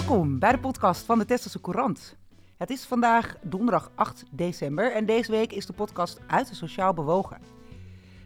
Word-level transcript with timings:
Welkom 0.00 0.38
bij 0.38 0.52
de 0.52 0.58
podcast 0.58 1.04
van 1.04 1.18
de 1.18 1.24
Tesselse 1.24 1.60
Courant. 1.60 2.16
Het 2.56 2.70
is 2.70 2.84
vandaag 2.84 3.36
donderdag 3.42 3.90
8 3.94 4.24
december 4.30 4.92
en 4.92 5.06
deze 5.06 5.30
week 5.30 5.52
is 5.52 5.66
de 5.66 5.72
podcast 5.72 6.20
uit 6.26 6.48
de 6.48 6.54
Sociaal 6.54 6.94
Bewogen. 6.94 7.40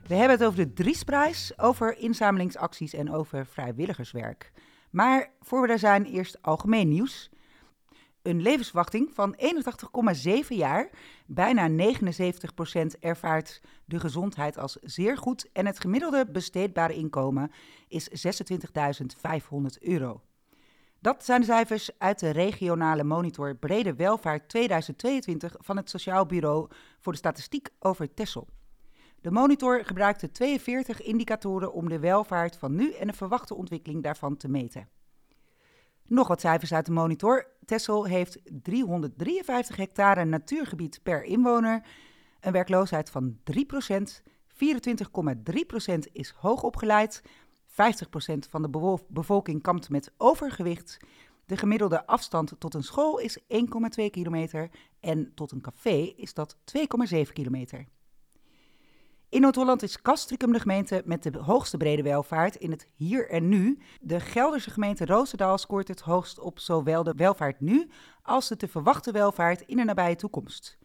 We 0.07 0.15
hebben 0.15 0.39
het 0.39 0.47
over 0.47 0.59
de 0.65 0.73
Driesprijs, 0.73 1.59
over 1.59 1.99
inzamelingsacties 1.99 2.95
en 2.95 3.13
over 3.13 3.47
vrijwilligerswerk. 3.47 4.53
Maar 4.91 5.31
voor 5.41 5.61
we 5.61 5.67
daar 5.67 5.79
zijn, 5.79 6.05
eerst 6.05 6.43
algemeen 6.43 6.89
nieuws. 6.89 7.31
Een 8.23 8.43
levensverwachting 8.43 9.11
van 9.15 9.37
81,7 10.17 10.33
jaar, 10.49 10.91
bijna 11.27 11.69
79% 11.69 12.99
ervaart 13.01 13.61
de 13.85 14.01
gezondheid 14.01 14.59
als 14.59 14.79
zeer 14.83 15.17
goed 15.17 15.49
en 15.53 15.67
het 15.67 15.81
gemiddelde 15.81 16.27
besteedbare 16.31 16.95
inkomen 16.95 17.51
is 17.89 18.09
26.500 18.09 19.81
euro. 19.81 20.23
Dat 21.05 21.25
zijn 21.25 21.41
de 21.41 21.47
cijfers 21.47 21.91
uit 21.99 22.19
de 22.19 22.31
regionale 22.31 23.05
monitor 23.05 23.57
Brede 23.57 23.95
Welvaart 23.95 24.49
2022 24.49 25.55
van 25.59 25.77
het 25.77 25.91
Sociaal 25.91 26.27
Bureau 26.27 26.69
voor 27.01 27.13
de 27.13 27.19
Statistiek 27.19 27.69
over 27.79 28.15
Texel. 28.15 28.49
De 29.21 29.31
monitor 29.31 29.85
gebruikte 29.85 30.31
42 30.31 31.03
indicatoren 31.03 31.73
om 31.73 31.89
de 31.89 31.99
welvaart 31.99 32.57
van 32.57 32.75
nu 32.75 32.93
en 32.93 33.07
de 33.07 33.13
verwachte 33.13 33.55
ontwikkeling 33.55 34.03
daarvan 34.03 34.37
te 34.37 34.49
meten. 34.49 34.89
Nog 36.07 36.29
wat 36.29 36.41
cijfers 36.41 36.75
uit 36.75 36.87
de 36.87 36.93
monitor. 36.93 37.47
Texel 37.65 38.05
heeft 38.05 38.39
353 38.63 39.77
hectare 39.77 40.25
natuurgebied 40.25 41.01
per 41.03 41.25
inwoner, 41.25 41.87
een 42.41 42.53
werkloosheid 42.53 43.11
van 43.11 43.37
3%, 43.53 44.23
24,3% 44.55 45.99
is 46.13 46.31
hoogopgeleid, 46.31 47.23
50% 47.75 47.77
van 48.51 48.63
de 48.63 48.99
bevolking 49.09 49.63
kampt 49.63 49.89
met 49.91 50.13
overgewicht. 50.17 50.97
De 51.47 51.57
gemiddelde 51.57 52.07
afstand 52.07 52.55
tot 52.59 52.75
een 52.75 52.83
school 52.83 53.19
is 53.19 53.39
1,2 53.39 53.47
kilometer 54.11 54.71
en 55.01 55.33
tot 55.35 55.51
een 55.51 55.61
café 55.61 56.13
is 56.17 56.35
dat 56.35 56.57
2,7 57.15 57.33
kilometer. 57.33 57.87
In 59.29 59.41
Noord-Holland 59.41 59.83
is 59.83 60.03
Castricum 60.03 60.53
de 60.53 60.61
gemeente 60.61 61.03
met 61.05 61.23
de 61.23 61.39
hoogste 61.39 61.77
brede 61.77 62.03
welvaart 62.03 62.57
in 62.57 62.71
het 62.71 62.89
hier 62.95 63.31
en 63.31 63.49
nu. 63.49 63.79
De 64.01 64.21
Gelderse 64.21 64.71
gemeente 64.71 65.07
Roosendaal 65.07 65.59
scoort 65.59 65.89
het 65.89 66.01
hoogst 66.01 66.39
op 66.39 66.59
zowel 66.59 67.03
de 67.03 67.13
welvaart 67.17 67.61
nu 67.61 67.91
als 68.23 68.49
de 68.49 68.57
te 68.57 68.69
verwachte 68.69 69.13
welvaart 69.13 69.61
in 69.61 69.77
de 69.77 69.85
nabije 69.85 70.17
toekomst. 70.17 70.79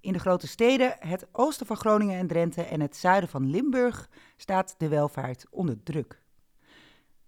In 0.00 0.12
de 0.12 0.18
grote 0.18 0.46
steden, 0.46 0.96
het 0.98 1.26
oosten 1.32 1.66
van 1.66 1.76
Groningen 1.76 2.18
en 2.18 2.26
Drenthe 2.26 2.62
en 2.62 2.80
het 2.80 2.96
zuiden 2.96 3.28
van 3.28 3.50
Limburg 3.50 4.08
staat 4.36 4.74
de 4.78 4.88
welvaart 4.88 5.46
onder 5.50 5.82
druk. 5.82 6.22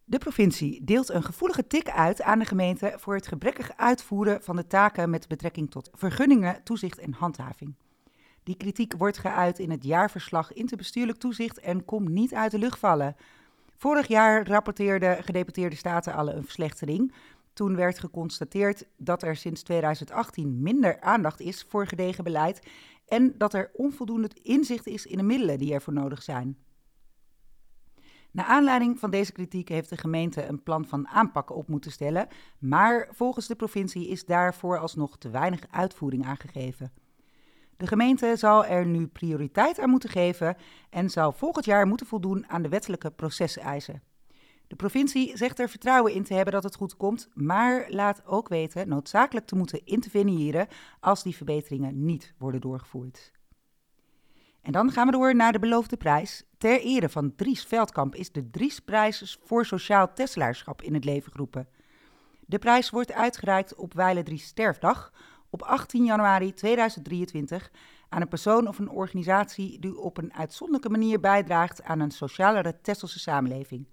De 0.04 0.18
provincie 0.18 0.84
deelt 0.84 1.08
een 1.08 1.22
gevoelige 1.22 1.66
tik 1.66 1.90
uit 1.90 2.22
aan 2.22 2.38
de 2.38 2.44
gemeente 2.44 2.94
voor 2.96 3.14
het 3.14 3.26
gebrekkig 3.26 3.76
uitvoeren 3.76 4.42
van 4.42 4.56
de 4.56 4.66
taken 4.66 5.10
met 5.10 5.28
betrekking 5.28 5.70
tot 5.70 5.90
vergunningen, 5.94 6.62
toezicht 6.62 6.98
en 6.98 7.12
handhaving. 7.12 7.74
Die 8.42 8.56
kritiek 8.56 8.94
wordt 8.98 9.18
geuit 9.18 9.58
in 9.58 9.70
het 9.70 9.84
jaarverslag 9.84 10.52
interbestuurlijk 10.52 11.18
toezicht 11.18 11.58
en 11.58 11.84
komt 11.84 12.08
niet 12.08 12.34
uit 12.34 12.50
de 12.50 12.58
lucht 12.58 12.78
vallen. 12.78 13.16
Vorig 13.76 14.06
jaar 14.06 14.46
rapporteerde 14.46 15.18
gedeputeerde 15.20 15.76
staten 15.76 16.14
alle 16.14 16.32
een 16.32 16.44
verslechtering. 16.44 17.12
Toen 17.52 17.76
werd 17.76 17.98
geconstateerd 17.98 18.86
dat 18.96 19.22
er 19.22 19.36
sinds 19.36 19.62
2018 19.62 20.62
minder 20.62 21.00
aandacht 21.00 21.40
is 21.40 21.66
voor 21.68 21.86
gedegen 21.86 22.24
beleid 22.24 22.66
en 23.06 23.34
dat 23.38 23.54
er 23.54 23.70
onvoldoende 23.72 24.30
inzicht 24.42 24.86
is 24.86 25.06
in 25.06 25.16
de 25.16 25.22
middelen 25.22 25.58
die 25.58 25.72
ervoor 25.72 25.92
nodig 25.92 26.22
zijn. 26.22 26.56
Naar 28.30 28.46
aanleiding 28.46 28.98
van 28.98 29.10
deze 29.10 29.32
kritiek 29.32 29.68
heeft 29.68 29.88
de 29.88 29.96
gemeente 29.96 30.46
een 30.46 30.62
plan 30.62 30.86
van 30.86 31.08
aanpakken 31.08 31.56
op 31.56 31.68
moeten 31.68 31.90
stellen, 31.90 32.28
maar 32.58 33.08
volgens 33.10 33.46
de 33.46 33.54
provincie 33.54 34.08
is 34.08 34.24
daarvoor 34.24 34.78
alsnog 34.78 35.18
te 35.18 35.30
weinig 35.30 35.60
uitvoering 35.70 36.24
aangegeven. 36.26 36.92
De 37.76 37.86
gemeente 37.86 38.36
zal 38.36 38.64
er 38.64 38.86
nu 38.86 39.06
prioriteit 39.06 39.78
aan 39.78 39.90
moeten 39.90 40.10
geven 40.10 40.56
en 40.90 41.10
zal 41.10 41.32
volgend 41.32 41.64
jaar 41.64 41.86
moeten 41.86 42.06
voldoen 42.06 42.48
aan 42.48 42.62
de 42.62 42.68
wettelijke 42.68 43.10
proceseisen. 43.10 44.02
De 44.72 44.78
provincie 44.78 45.36
zegt 45.36 45.58
er 45.58 45.68
vertrouwen 45.68 46.12
in 46.12 46.22
te 46.22 46.34
hebben 46.34 46.52
dat 46.52 46.62
het 46.62 46.74
goed 46.74 46.96
komt, 46.96 47.28
maar 47.34 47.86
laat 47.88 48.26
ook 48.26 48.48
weten 48.48 48.88
noodzakelijk 48.88 49.46
te 49.46 49.56
moeten 49.56 49.84
interveneren 49.84 50.66
als 51.00 51.22
die 51.22 51.36
verbeteringen 51.36 52.04
niet 52.04 52.34
worden 52.38 52.60
doorgevoerd. 52.60 53.32
En 54.62 54.72
dan 54.72 54.90
gaan 54.90 55.06
we 55.06 55.12
door 55.12 55.34
naar 55.34 55.52
de 55.52 55.58
beloofde 55.58 55.96
prijs. 55.96 56.44
Ter 56.58 56.80
ere 56.80 57.08
van 57.08 57.34
Dries 57.34 57.64
Veldkamp 57.64 58.14
is 58.14 58.32
de 58.32 58.50
Driesprijs 58.50 59.38
voor 59.42 59.66
sociaal 59.66 60.12
tesselaarschap 60.12 60.82
in 60.82 60.94
het 60.94 61.04
leven 61.04 61.32
geroepen. 61.32 61.68
De 62.40 62.58
prijs 62.58 62.90
wordt 62.90 63.12
uitgereikt 63.12 63.74
op 63.74 63.94
Weile 63.94 64.22
Dries 64.22 64.46
Sterfdag 64.46 65.12
op 65.50 65.62
18 65.62 66.04
januari 66.04 66.54
2023 66.54 67.70
aan 68.08 68.20
een 68.20 68.28
persoon 68.28 68.68
of 68.68 68.78
een 68.78 68.90
organisatie 68.90 69.78
die 69.78 69.98
op 69.98 70.16
een 70.16 70.34
uitzonderlijke 70.34 70.90
manier 70.90 71.20
bijdraagt 71.20 71.82
aan 71.82 72.00
een 72.00 72.10
socialere 72.10 72.80
Tesselse 72.80 73.18
samenleving. 73.18 73.86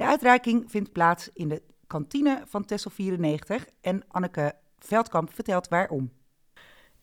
De 0.00 0.06
uitreiking 0.06 0.70
vindt 0.70 0.92
plaats 0.92 1.30
in 1.34 1.48
de 1.48 1.62
kantine 1.86 2.42
van 2.46 2.64
Tessel 2.64 2.90
94 2.90 3.66
en 3.80 4.02
Anneke 4.08 4.54
Veldkamp 4.78 5.34
vertelt 5.34 5.68
waarom. 5.68 6.10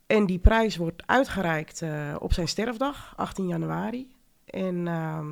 En 0.07 0.25
die 0.25 0.39
prijs 0.39 0.77
wordt 0.77 1.03
uitgereikt 1.05 1.81
uh, 1.81 2.15
op 2.19 2.33
zijn 2.33 2.47
sterfdag, 2.47 3.13
18 3.15 3.47
januari. 3.47 4.07
En 4.45 4.75
uh, 4.75 5.25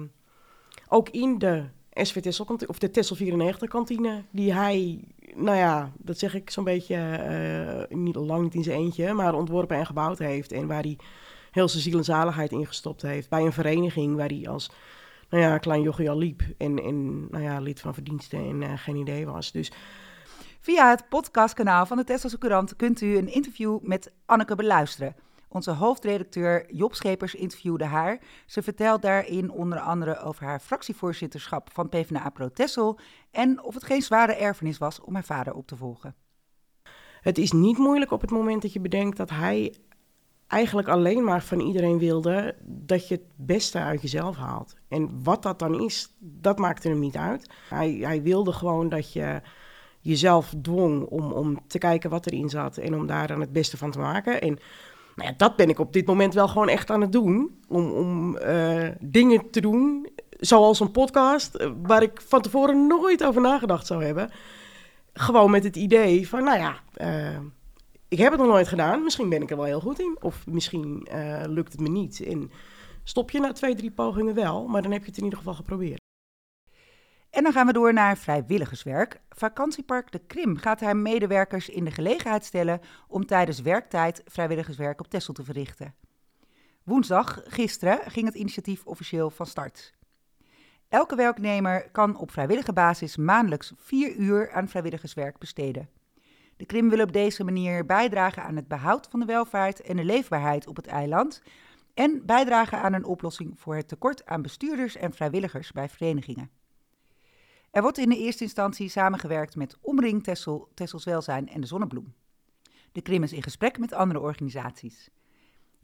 ook 0.87 1.09
in 1.09 1.37
de 1.37 1.63
SV 1.91 2.21
Tessel, 2.21 2.57
of 2.67 2.79
de 2.79 2.91
Tessel 2.91 3.15
94 3.15 3.69
kantine, 3.69 4.23
die 4.31 4.53
hij, 4.53 5.03
nou 5.35 5.57
ja, 5.57 5.91
dat 5.97 6.17
zeg 6.17 6.33
ik 6.33 6.49
zo'n 6.49 6.63
beetje, 6.63 7.87
uh, 7.89 7.97
niet 7.97 8.15
lang 8.15 8.43
niet 8.43 8.55
in 8.55 8.63
zijn 8.63 8.79
eentje, 8.79 9.13
maar 9.13 9.33
ontworpen 9.33 9.77
en 9.77 9.85
gebouwd 9.85 10.19
heeft. 10.19 10.51
En 10.51 10.67
waar 10.67 10.81
hij 10.81 10.97
heel 11.51 11.67
zijn 11.67 11.83
ziel 11.83 11.97
en 11.97 12.03
zaligheid 12.03 12.51
ingestopt 12.51 13.01
heeft. 13.01 13.29
Bij 13.29 13.41
een 13.41 13.53
vereniging 13.53 14.15
waar 14.15 14.29
hij 14.29 14.47
als 14.49 14.71
nou 15.29 15.43
ja, 15.43 15.57
klein 15.57 15.81
jochie 15.81 16.15
liep. 16.15 16.41
En, 16.57 16.73
nou 17.29 17.43
ja, 17.43 17.59
lid 17.59 17.79
van 17.79 17.93
verdiensten 17.93 18.39
en 18.39 18.61
uh, 18.61 18.71
geen 18.75 18.95
idee 18.95 19.25
was. 19.25 19.51
Dus... 19.51 19.71
Via 20.59 20.89
het 20.89 21.09
podcastkanaal 21.09 21.85
van 21.85 21.97
de 21.97 22.03
Tesselse 22.03 22.37
Courant 22.37 22.75
kunt 22.75 23.01
u 23.01 23.17
een 23.17 23.33
interview 23.33 23.79
met 23.81 24.11
Anneke 24.25 24.55
beluisteren. 24.55 25.15
Onze 25.47 25.71
hoofdredacteur 25.71 26.73
Job 26.73 26.95
Schepers 26.95 27.35
interviewde 27.35 27.85
haar. 27.85 28.19
Ze 28.45 28.63
vertelt 28.63 29.01
daarin 29.01 29.51
onder 29.51 29.79
andere 29.79 30.19
over 30.19 30.45
haar 30.45 30.59
fractievoorzitterschap 30.59 31.69
van 31.73 31.89
PvdA 31.89 32.29
Pro 32.29 32.49
Tessel 32.49 32.99
en 33.31 33.63
of 33.63 33.73
het 33.73 33.83
geen 33.83 34.01
zware 34.01 34.35
erfenis 34.35 34.77
was 34.77 35.01
om 35.01 35.13
haar 35.13 35.23
vader 35.23 35.53
op 35.53 35.67
te 35.67 35.75
volgen. 35.75 36.15
Het 37.21 37.37
is 37.37 37.51
niet 37.51 37.77
moeilijk 37.77 38.11
op 38.11 38.21
het 38.21 38.31
moment 38.31 38.61
dat 38.61 38.73
je 38.73 38.79
bedenkt 38.79 39.17
dat 39.17 39.29
hij 39.29 39.75
eigenlijk 40.47 40.87
alleen 40.87 41.23
maar 41.23 41.43
van 41.43 41.59
iedereen 41.59 41.97
wilde 41.97 42.55
dat 42.63 43.07
je 43.07 43.15
het 43.15 43.23
beste 43.35 43.79
uit 43.79 44.01
jezelf 44.01 44.35
haalt. 44.35 44.75
En 44.87 45.23
wat 45.23 45.43
dat 45.43 45.59
dan 45.59 45.81
is, 45.81 46.15
dat 46.19 46.57
maakte 46.57 46.87
hem 46.87 46.99
niet 46.99 47.15
uit. 47.15 47.49
Hij, 47.69 47.91
hij 48.01 48.21
wilde 48.21 48.51
gewoon 48.51 48.89
dat 48.89 49.13
je 49.13 49.41
jezelf 49.99 50.53
dwong 50.61 51.03
om, 51.03 51.31
om 51.31 51.67
te 51.67 51.77
kijken 51.77 52.09
wat 52.09 52.25
erin 52.25 52.49
zat 52.49 52.77
en 52.77 52.95
om 52.95 53.07
daar 53.07 53.27
dan 53.27 53.39
het 53.39 53.51
beste 53.51 53.77
van 53.77 53.91
te 53.91 53.99
maken. 53.99 54.41
En 54.41 54.59
nou 55.15 55.29
ja, 55.29 55.33
dat 55.37 55.55
ben 55.55 55.69
ik 55.69 55.79
op 55.79 55.93
dit 55.93 56.05
moment 56.05 56.33
wel 56.33 56.47
gewoon 56.47 56.69
echt 56.69 56.89
aan 56.89 57.01
het 57.01 57.11
doen. 57.11 57.59
Om, 57.67 57.91
om 57.91 58.37
uh, 58.37 58.89
dingen 58.99 59.49
te 59.49 59.61
doen, 59.61 60.07
zoals 60.39 60.79
een 60.79 60.91
podcast, 60.91 61.55
eh, 61.55 61.71
waar 61.81 62.01
ik 62.01 62.21
van 62.21 62.41
tevoren 62.41 62.87
nooit 62.87 63.23
over 63.23 63.41
nagedacht 63.41 63.85
zou 63.85 64.03
hebben. 64.03 64.31
Gewoon 65.13 65.51
met 65.51 65.63
het 65.63 65.75
idee 65.75 66.29
van, 66.29 66.43
nou 66.43 66.59
ja, 66.59 66.75
uh, 67.01 67.39
ik 68.07 68.17
heb 68.17 68.31
het 68.31 68.39
nog 68.39 68.49
nooit 68.49 68.67
gedaan. 68.67 69.03
Misschien 69.03 69.29
ben 69.29 69.41
ik 69.41 69.49
er 69.49 69.57
wel 69.57 69.65
heel 69.65 69.79
goed 69.79 69.99
in. 69.99 70.17
Of 70.21 70.47
misschien 70.47 71.07
uh, 71.11 71.41
lukt 71.45 71.71
het 71.71 71.81
me 71.81 71.89
niet. 71.89 72.19
En 72.19 72.51
stop 73.03 73.31
je 73.31 73.39
na 73.39 73.51
twee, 73.51 73.75
drie 73.75 73.91
pogingen 73.91 74.35
wel, 74.35 74.67
maar 74.67 74.81
dan 74.81 74.91
heb 74.91 75.01
je 75.01 75.07
het 75.07 75.17
in 75.17 75.23
ieder 75.23 75.39
geval 75.39 75.53
geprobeerd. 75.53 76.03
En 77.29 77.43
dan 77.43 77.51
gaan 77.51 77.65
we 77.65 77.73
door 77.73 77.93
naar 77.93 78.17
vrijwilligerswerk. 78.17 79.21
Vakantiepark 79.29 80.11
De 80.11 80.19
Krim 80.19 80.57
gaat 80.57 80.79
haar 80.79 80.97
medewerkers 80.97 81.69
in 81.69 81.85
de 81.85 81.91
gelegenheid 81.91 82.45
stellen 82.45 82.81
om 83.07 83.25
tijdens 83.25 83.61
werktijd 83.61 84.21
vrijwilligerswerk 84.25 84.99
op 84.99 85.07
Texel 85.07 85.33
te 85.33 85.43
verrichten. 85.43 85.95
Woensdag, 86.83 87.41
gisteren, 87.45 88.11
ging 88.11 88.25
het 88.25 88.35
initiatief 88.35 88.85
officieel 88.85 89.29
van 89.29 89.45
start. 89.45 89.93
Elke 90.89 91.15
werknemer 91.15 91.89
kan 91.91 92.17
op 92.17 92.31
vrijwillige 92.31 92.73
basis 92.73 93.17
maandelijks 93.17 93.73
vier 93.77 94.15
uur 94.15 94.51
aan 94.51 94.67
vrijwilligerswerk 94.67 95.37
besteden. 95.37 95.89
De 96.57 96.65
Krim 96.65 96.89
wil 96.89 97.01
op 97.01 97.11
deze 97.11 97.43
manier 97.43 97.85
bijdragen 97.85 98.43
aan 98.43 98.55
het 98.55 98.67
behoud 98.67 99.07
van 99.09 99.19
de 99.19 99.25
welvaart 99.25 99.81
en 99.81 99.95
de 99.95 100.03
leefbaarheid 100.03 100.67
op 100.67 100.75
het 100.75 100.87
eiland 100.87 101.41
en 101.93 102.25
bijdragen 102.25 102.81
aan 102.81 102.93
een 102.93 103.05
oplossing 103.05 103.59
voor 103.59 103.75
het 103.75 103.87
tekort 103.87 104.25
aan 104.25 104.41
bestuurders 104.41 104.95
en 104.95 105.13
vrijwilligers 105.13 105.71
bij 105.71 105.89
verenigingen. 105.89 106.49
Er 107.71 107.81
wordt 107.81 107.97
in 107.97 108.09
de 108.09 108.17
eerste 108.17 108.43
instantie 108.43 108.89
samengewerkt 108.89 109.55
met 109.55 109.77
Omring 109.81 110.23
Tessel, 110.23 110.69
Tessels 110.73 111.03
Welzijn 111.03 111.49
en 111.49 111.61
de 111.61 111.67
Zonnebloem. 111.67 112.13
De 112.91 113.01
Krim 113.01 113.23
is 113.23 113.33
in 113.33 113.43
gesprek 113.43 113.79
met 113.79 113.93
andere 113.93 114.19
organisaties. 114.19 115.09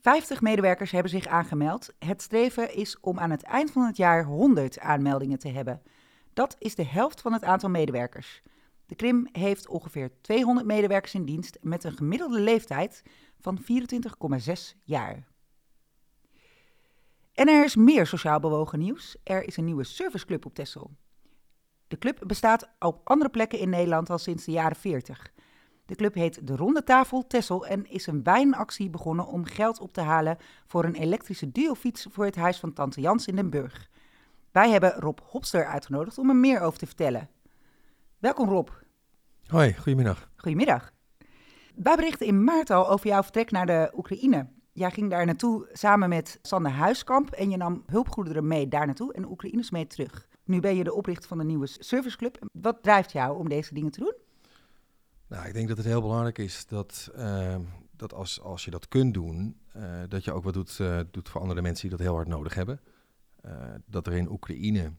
50 0.02 0.42
medewerkers 0.42 0.92
hebben 0.92 1.12
zich 1.12 1.28
aangemeld. 1.28 1.94
Het 2.00 2.22
streven 2.22 2.76
is 2.76 3.00
om 3.00 3.20
aan 3.20 3.32
het 3.32 3.44
eind 3.44 3.72
van 3.72 3.86
het 3.86 3.98
jaar 3.98 4.24
100 4.24 4.80
aanmeldingen 4.80 5.40
te 5.40 5.50
hebben. 5.50 5.82
Dat 6.34 6.56
is 6.60 6.76
de 6.76 6.86
helft 6.86 7.22
van 7.22 7.34
het 7.34 7.44
aantal 7.44 7.70
medewerkers. 7.70 8.42
De 8.92 8.98
Krim 8.98 9.28
heeft 9.32 9.68
ongeveer 9.68 10.12
200 10.22 10.68
medewerkers 10.68 11.14
in 11.14 11.26
dienst 11.26 11.58
met 11.62 11.84
een 11.84 11.98
gemiddelde 11.98 12.40
leeftijd 12.40 13.04
van 13.40 13.60
24,6 13.62 14.54
jaar. 14.84 15.28
En 17.34 17.48
er 17.48 17.64
is 17.64 17.76
meer 17.76 18.08
sociaal 18.08 18.40
bewogen 18.40 18.80
nieuws. 18.80 19.16
Er 19.24 19.44
is 19.44 19.58
een 19.58 19.66
nieuwe 19.66 19.84
serviceclub 19.84 20.46
op 20.46 20.54
Texel. 20.54 20.92
De 21.88 21.98
club 21.98 22.24
bestaat 22.28 22.70
op 22.80 23.02
andere 23.04 23.30
plekken 23.30 23.60
in 23.60 23.70
Nederland 23.70 24.10
al 24.10 24.18
sinds 24.18 24.46
de 24.46 24.52
jaren 24.52 24.78
40. 24.78 25.32
De 25.86 25.96
club 25.96 26.14
heet 26.14 26.48
De 26.48 26.56
Ronde 26.56 26.84
Tafel 26.84 27.28
Tessel 27.28 27.66
en 27.66 27.90
is 27.90 28.08
een 28.08 28.24
wijnactie 28.24 28.90
begonnen 28.90 29.28
om 29.28 29.46
geld 29.46 29.80
op 29.80 29.94
te 29.94 30.02
halen 30.02 30.38
voor 30.68 30.84
een 30.84 30.96
elektrische 30.96 31.52
duofiets 31.52 32.08
voor 32.10 32.26
het 32.26 32.36
huis 32.36 32.60
van 32.60 32.74
Tante 32.74 33.02
Jans 33.02 33.28
in 33.28 33.36
Den 33.36 33.50
Burg. 33.50 33.90
Wij 34.52 34.70
hebben 34.70 34.94
Rob 34.94 35.20
Hopster 35.24 35.66
uitgenodigd 35.66 36.18
om 36.18 36.30
er 36.30 36.36
meer 36.36 36.62
over 36.62 36.80
te 36.80 36.86
vertellen. 36.88 37.30
Welkom 38.18 38.50
Rob. 38.50 38.70
Hoi, 39.52 39.74
goedemiddag. 39.74 40.30
Goedemiddag. 40.36 40.92
Wij 41.76 41.96
berichten 41.96 42.28
in 42.28 42.44
maart 42.44 42.70
al 42.70 42.90
over 42.90 43.08
jouw 43.08 43.24
vertrek 43.24 43.52
naar 43.52 43.66
de 43.66 43.92
Oekraïne. 43.96 44.48
Jij 44.72 44.92
ging 44.92 45.10
daar 45.10 45.26
naartoe 45.26 45.70
samen 45.74 46.10
met 46.10 46.40
Sander 46.42 46.72
Huiskamp 46.72 47.32
en 47.32 47.50
je 47.50 47.58
nam 47.58 47.84
hulpgoederen 47.86 48.48
mee 48.48 48.68
daar 48.68 48.86
naartoe 48.86 49.14
en 49.14 49.30
Oekraïners 49.30 49.70
mee 49.72 49.88
terug. 49.88 50.28
Nu 50.44 50.60
ben 50.60 50.76
je 50.76 50.84
de 50.84 50.94
oprichter 50.94 51.28
van 51.28 51.38
de 51.38 51.44
nieuwe 51.44 51.68
serviceclub. 51.68 52.38
Wat 52.52 52.84
drijft 52.84 53.12
jou 53.12 53.38
om 53.38 53.50
deze 53.50 53.74
dingen 53.74 53.92
te 53.92 54.00
doen? 54.00 54.14
Nou, 55.28 55.48
ik 55.48 55.54
denk 55.54 55.68
dat 55.68 55.78
het 55.78 55.86
heel 55.86 56.02
belangrijk 56.02 56.38
is 56.38 56.66
dat, 56.66 57.12
uh, 57.18 57.56
dat 57.96 58.14
als, 58.14 58.42
als 58.42 58.66
je 58.66 58.72
dat 58.72 58.88
kunt 58.88 59.14
doen, 59.14 59.60
uh, 59.78 59.84
dat 60.08 60.24
je 60.24 60.32
ook 60.32 60.44
wat 60.44 60.54
doet, 60.54 60.78
uh, 60.82 61.00
doet 61.12 61.30
voor 61.30 61.42
andere 61.42 61.62
mensen 61.62 61.90
die 61.90 61.98
dat 61.98 62.08
heel 62.08 62.16
hard 62.16 62.28
nodig 62.28 62.54
hebben. 62.54 62.80
dat 63.86 64.08
er 64.08 64.14
in 64.14 64.32
Oekraïne 64.32 64.92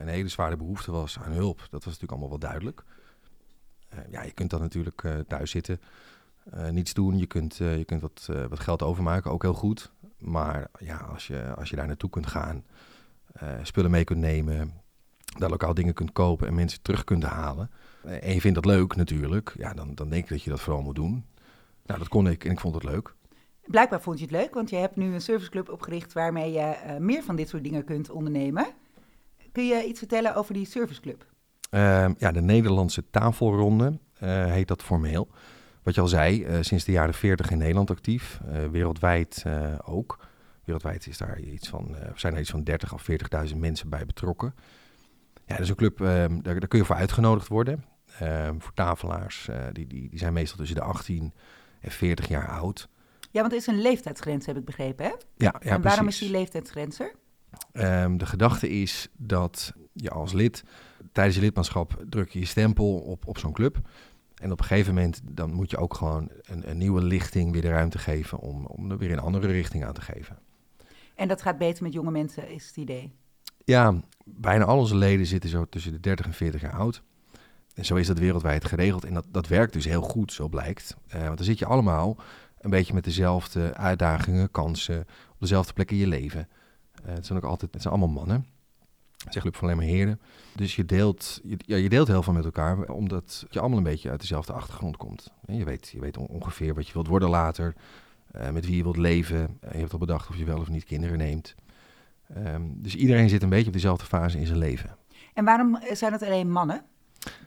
een 0.00 0.08
hele 0.08 0.28
zware 0.28 0.56
behoefte 0.56 0.92
was 0.92 1.18
aan 1.18 1.32
hulp, 1.32 1.58
dat 1.58 1.84
was 1.84 1.84
natuurlijk 1.84 2.12
allemaal 2.12 2.28
wel 2.28 2.38
duidelijk. 2.38 2.84
Ja, 4.10 4.22
je 4.22 4.32
kunt 4.32 4.50
dan 4.50 4.60
natuurlijk 4.60 5.02
thuis 5.28 5.50
zitten, 5.50 5.80
niets 6.70 6.94
doen, 6.94 7.18
je 7.18 7.26
kunt, 7.26 7.56
je 7.56 7.84
kunt 7.86 8.00
wat, 8.00 8.28
wat 8.48 8.60
geld 8.60 8.82
overmaken, 8.82 9.30
ook 9.30 9.42
heel 9.42 9.54
goed. 9.54 9.92
Maar 10.18 10.68
ja, 10.78 10.96
als 10.96 11.26
je, 11.26 11.54
als 11.56 11.70
je 11.70 11.76
daar 11.76 11.86
naartoe 11.86 12.10
kunt 12.10 12.26
gaan, 12.26 12.64
spullen 13.62 13.90
mee 13.90 14.04
kunt 14.04 14.20
nemen, 14.20 14.72
daar 15.38 15.50
lokaal 15.50 15.74
dingen 15.74 15.94
kunt 15.94 16.12
kopen 16.12 16.46
en 16.46 16.54
mensen 16.54 16.82
terug 16.82 17.04
kunt 17.04 17.22
halen. 17.22 17.70
En 18.02 18.34
je 18.34 18.40
vindt 18.40 18.54
dat 18.62 18.64
leuk 18.64 18.96
natuurlijk, 18.96 19.54
ja, 19.56 19.74
dan, 19.74 19.94
dan 19.94 20.08
denk 20.08 20.22
ik 20.22 20.28
dat 20.28 20.42
je 20.42 20.50
dat 20.50 20.60
vooral 20.60 20.82
moet 20.82 20.94
doen. 20.94 21.24
Nou, 21.86 21.98
dat 21.98 22.08
kon 22.08 22.28
ik 22.28 22.44
en 22.44 22.50
ik 22.50 22.60
vond 22.60 22.74
het 22.74 22.84
leuk. 22.84 23.14
Blijkbaar 23.64 24.00
vond 24.00 24.18
je 24.18 24.24
het 24.24 24.34
leuk, 24.34 24.54
want 24.54 24.70
je 24.70 24.76
hebt 24.76 24.96
nu 24.96 25.14
een 25.14 25.20
serviceclub 25.20 25.68
opgericht 25.68 26.12
waarmee 26.12 26.52
je 26.52 26.96
meer 26.98 27.22
van 27.22 27.36
dit 27.36 27.48
soort 27.48 27.62
dingen 27.62 27.84
kunt 27.84 28.10
ondernemen. 28.10 28.66
Kun 29.52 29.66
je 29.66 29.84
iets 29.84 29.98
vertellen 29.98 30.34
over 30.34 30.54
die 30.54 30.66
serviceclub? 30.66 31.26
Uh, 31.70 32.08
ja, 32.18 32.32
de 32.32 32.40
Nederlandse 32.40 33.04
tafelronde 33.10 33.98
uh, 34.22 34.44
heet 34.44 34.68
dat 34.68 34.82
formeel. 34.82 35.28
Wat 35.82 35.94
je 35.94 36.00
al 36.00 36.08
zei, 36.08 36.46
uh, 36.46 36.56
sinds 36.60 36.84
de 36.84 36.92
jaren 36.92 37.14
40 37.14 37.50
in 37.50 37.58
Nederland 37.58 37.90
actief, 37.90 38.40
wereldwijd 38.70 39.44
ook. 39.84 40.18
Wereldwijd 40.64 41.06
is 41.06 41.18
daar 41.18 41.40
iets 41.40 41.68
van, 41.68 41.96
zijn 42.14 42.34
er 42.34 42.40
iets 42.40 42.50
van 42.50 42.64
30 42.64 42.94
of 42.94 43.06
40.000 43.50 43.56
mensen 43.56 43.88
bij 43.88 44.06
betrokken. 44.06 44.54
Ja, 45.46 45.54
dat 45.54 45.64
is 45.64 45.68
een 45.68 45.76
club, 45.76 46.00
ehm, 46.00 46.40
daar, 46.40 46.58
daar 46.60 46.68
kun 46.68 46.78
je 46.78 46.84
voor 46.84 46.96
uitgenodigd 46.96 47.48
worden. 47.48 47.84
Ehm, 48.18 48.58
voor 48.58 48.74
tafelaars, 48.74 49.48
uh, 49.50 49.56
die, 49.72 49.86
die, 49.86 50.08
die 50.08 50.18
zijn 50.18 50.32
meestal 50.32 50.56
tussen 50.56 50.76
de 50.76 50.82
18 50.82 51.32
en 51.80 51.90
40 51.90 52.28
jaar 52.28 52.48
oud. 52.48 52.88
Ja, 53.30 53.40
want 53.40 53.52
er 53.52 53.58
is 53.58 53.66
een 53.66 53.80
leeftijdsgrens, 53.80 54.46
heb 54.46 54.56
ik 54.56 54.64
begrepen, 54.64 55.04
hè? 55.04 55.10
Ja, 55.10 55.18
ja 55.36 55.60
En 55.60 55.82
waarom 55.82 56.08
is 56.08 56.18
die 56.18 56.30
leeftijdsgrens 56.30 57.00
er? 57.00 57.14
Um, 57.72 58.18
de 58.18 58.26
gedachte 58.26 58.68
is 58.68 59.08
dat 59.16 59.72
je 59.92 60.10
als 60.10 60.32
lid, 60.32 60.64
tijdens 61.12 61.36
je 61.36 61.42
lidmaatschap, 61.42 62.04
druk 62.08 62.30
je 62.30 62.38
je 62.38 62.44
stempel 62.44 62.94
op, 62.94 63.26
op 63.26 63.38
zo'n 63.38 63.52
club. 63.52 63.80
En 64.34 64.52
op 64.52 64.58
een 64.58 64.64
gegeven 64.64 64.94
moment 64.94 65.20
dan 65.24 65.52
moet 65.52 65.70
je 65.70 65.76
ook 65.76 65.94
gewoon 65.94 66.30
een, 66.42 66.70
een 66.70 66.78
nieuwe 66.78 67.02
lichting 67.02 67.52
weer 67.52 67.62
de 67.62 67.68
ruimte 67.68 67.98
geven 67.98 68.38
om, 68.38 68.66
om 68.66 68.90
er 68.90 68.98
weer 68.98 69.12
een 69.12 69.18
andere 69.18 69.46
richting 69.46 69.84
aan 69.84 69.92
te 69.92 70.00
geven. 70.00 70.38
En 71.14 71.28
dat 71.28 71.42
gaat 71.42 71.58
beter 71.58 71.82
met 71.82 71.92
jonge 71.92 72.10
mensen, 72.10 72.48
is 72.48 72.66
het 72.66 72.76
idee? 72.76 73.12
Ja, 73.64 73.94
bijna 74.24 74.64
al 74.64 74.78
onze 74.78 74.96
leden 74.96 75.26
zitten 75.26 75.50
zo 75.50 75.64
tussen 75.64 75.92
de 75.92 76.00
30 76.00 76.26
en 76.26 76.32
40 76.32 76.60
jaar 76.60 76.72
oud. 76.72 77.02
En 77.74 77.84
zo 77.84 77.94
is 77.94 78.06
dat 78.06 78.18
wereldwijd 78.18 78.64
geregeld. 78.64 79.04
En 79.04 79.14
dat, 79.14 79.26
dat 79.30 79.48
werkt 79.48 79.72
dus 79.72 79.84
heel 79.84 80.02
goed, 80.02 80.32
zo 80.32 80.48
blijkt. 80.48 80.96
Uh, 81.14 81.22
want 81.22 81.36
dan 81.36 81.46
zit 81.46 81.58
je 81.58 81.66
allemaal 81.66 82.16
een 82.60 82.70
beetje 82.70 82.94
met 82.94 83.04
dezelfde 83.04 83.74
uitdagingen, 83.74 84.50
kansen, 84.50 85.00
op 85.30 85.40
dezelfde 85.40 85.72
plek 85.72 85.90
in 85.90 85.96
je 85.96 86.06
leven. 86.06 86.48
Uh, 87.06 87.14
het 87.14 87.26
zijn 87.26 87.38
ook 87.38 87.44
altijd, 87.44 87.72
het 87.72 87.82
zijn 87.82 87.94
allemaal 87.94 88.14
mannen. 88.14 88.46
Het 89.24 89.34
is 89.34 89.40
club 89.42 89.56
van 89.56 89.64
alleen 89.64 89.76
maar 89.76 89.86
heren. 89.86 90.20
Dus 90.54 90.76
je 90.76 90.84
deelt, 90.84 91.40
je, 91.44 91.56
ja, 91.58 91.76
je 91.76 91.88
deelt 91.88 92.08
heel 92.08 92.22
veel 92.22 92.32
met 92.32 92.44
elkaar, 92.44 92.88
omdat 92.88 93.46
je 93.50 93.60
allemaal 93.60 93.78
een 93.78 93.84
beetje 93.84 94.10
uit 94.10 94.20
dezelfde 94.20 94.52
achtergrond 94.52 94.96
komt. 94.96 95.32
En 95.44 95.56
je 95.56 95.64
weet, 95.64 95.88
je 95.88 96.00
weet 96.00 96.16
ongeveer 96.16 96.74
wat 96.74 96.86
je 96.86 96.92
wilt 96.92 97.06
worden 97.06 97.28
later, 97.28 97.74
uh, 98.36 98.50
met 98.50 98.66
wie 98.66 98.76
je 98.76 98.82
wilt 98.82 98.96
leven. 98.96 99.58
je 99.72 99.78
hebt 99.78 99.92
al 99.92 99.98
bedacht 99.98 100.28
of 100.28 100.36
je 100.36 100.44
wel 100.44 100.58
of 100.58 100.68
niet 100.68 100.84
kinderen 100.84 101.18
neemt. 101.18 101.54
Um, 102.36 102.82
dus 102.82 102.94
iedereen 102.94 103.28
zit 103.28 103.42
een 103.42 103.48
beetje 103.48 103.66
op 103.66 103.72
dezelfde 103.72 104.06
fase 104.06 104.38
in 104.38 104.46
zijn 104.46 104.58
leven. 104.58 104.96
En 105.34 105.44
waarom 105.44 105.78
zijn 105.92 106.12
het 106.12 106.22
alleen 106.22 106.50
mannen? 106.50 106.84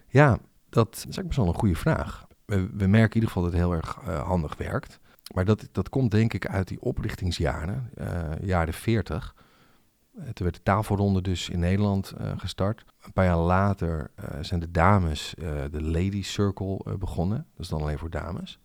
Ja, 0.07 0.37
dat 0.69 0.95
is 0.95 1.03
eigenlijk 1.03 1.27
best 1.27 1.39
wel 1.39 1.47
een 1.47 1.59
goede 1.59 1.75
vraag. 1.75 2.27
We, 2.45 2.69
we 2.73 2.87
merken 2.87 3.09
in 3.09 3.13
ieder 3.13 3.27
geval 3.27 3.43
dat 3.43 3.51
het 3.51 3.61
heel 3.61 3.73
erg 3.73 3.99
uh, 4.07 4.23
handig 4.23 4.57
werkt. 4.57 4.99
Maar 5.33 5.45
dat, 5.45 5.69
dat 5.71 5.89
komt 5.89 6.11
denk 6.11 6.33
ik 6.33 6.47
uit 6.47 6.67
die 6.67 6.81
oprichtingsjaren, 6.81 7.89
uh, 7.97 8.31
jaren 8.41 8.73
40. 8.73 9.35
Uh, 10.15 10.23
toen 10.23 10.33
werd 10.45 10.55
de 10.55 10.63
tafelronde 10.63 11.21
dus 11.21 11.49
in 11.49 11.59
Nederland 11.59 12.13
gestart. 12.37 12.85
Een 13.01 13.13
paar 13.13 13.25
jaar 13.25 13.37
later 13.37 14.11
zijn 14.41 14.59
de 14.59 14.71
dames 14.71 15.33
de 15.71 15.81
Ladies 15.81 16.31
Circle 16.31 16.97
begonnen. 16.97 17.37
Dat 17.37 17.59
is 17.59 17.67
dan 17.67 17.81
alleen 17.81 17.97
voor 17.97 18.09
dames. 18.09 18.59